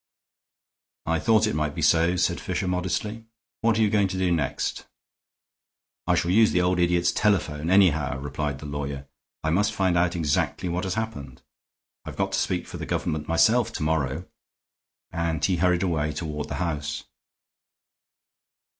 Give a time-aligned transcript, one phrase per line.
[1.05, 3.25] "I thought it might be so," said Fisher, modestly.
[3.59, 4.87] "What are you going to do next?"
[6.07, 9.05] "I shall use the old idiot's telephone, anyhow," replied the lawyer.
[9.43, 11.43] "I must find out exactly what has happened.
[12.03, 14.25] I've got to speak for the Government myself to morrow."
[15.11, 17.03] And he hurried away toward the house.